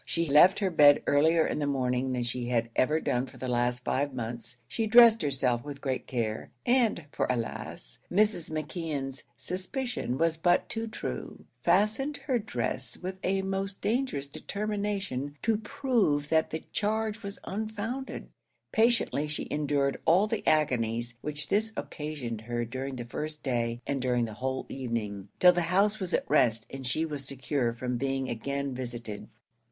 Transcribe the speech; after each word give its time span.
She 0.03 0.25
left 0.27 0.57
her 0.57 0.71
bed 0.71 1.03
earlier 1.05 1.45
in 1.45 1.59
the 1.59 1.67
morning 1.67 2.11
than 2.11 2.23
she 2.23 2.47
had 2.47 2.71
ever 2.75 2.99
done 2.99 3.27
for 3.27 3.37
the 3.37 3.47
last 3.47 3.83
five 3.83 4.15
months; 4.15 4.57
she 4.67 4.87
dressed 4.87 5.21
herself 5.21 5.63
with 5.63 5.79
great 5.79 6.07
care, 6.07 6.49
and 6.65 7.05
for 7.11 7.27
alas, 7.29 7.99
Mrs. 8.11 8.49
McKeon's 8.49 9.21
suspicion 9.37 10.17
was 10.17 10.37
but 10.37 10.67
too 10.69 10.87
true 10.87 11.45
fastened 11.61 12.17
her 12.25 12.39
dress 12.39 12.97
with 12.97 13.19
a 13.21 13.43
most 13.43 13.79
dangerous 13.79 14.25
determination 14.25 15.37
to 15.43 15.57
prove 15.57 16.29
that 16.29 16.49
the 16.49 16.63
charge 16.71 17.21
was 17.21 17.37
unfounded. 17.43 18.27
Patiently 18.71 19.27
she 19.27 19.47
endured 19.51 20.01
all 20.05 20.25
the 20.25 20.41
agonies 20.47 21.13
which 21.21 21.49
this 21.49 21.71
occasioned 21.77 22.41
her 22.41 22.65
during 22.65 22.95
the 22.95 23.05
first 23.05 23.43
day 23.43 23.83
and 23.85 24.01
during 24.01 24.25
the 24.25 24.33
whole 24.33 24.65
evening, 24.67 25.29
till 25.37 25.53
the 25.53 25.61
house 25.61 25.99
was 25.99 26.11
at 26.11 26.27
rest 26.27 26.65
and 26.71 26.87
she 26.87 27.05
was 27.05 27.23
secure 27.23 27.71
from 27.71 27.97
being 27.97 28.29
again 28.29 28.73
visited. 28.73 29.27